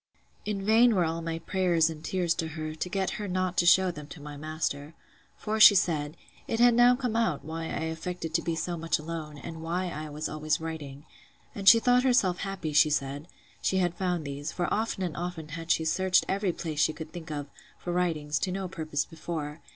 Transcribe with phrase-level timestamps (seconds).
[0.45, 3.67] In vain were all my prayers and tears to her, to get her not to
[3.67, 4.95] shew them to my master.
[5.37, 8.97] For she said, It had now come out, why I affected to be so much
[8.97, 11.05] alone; and why I was always writing.
[11.53, 13.27] And she thought herself happy, she said,
[13.61, 17.11] she had found these; for often and often had she searched every place she could
[17.13, 17.45] think of,
[17.77, 19.61] for writings, to no purpose before.